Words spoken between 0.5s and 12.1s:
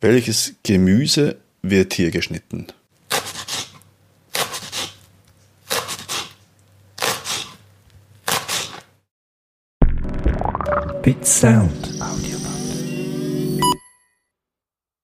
Gemüse wird hier geschnitten? Bit Sound.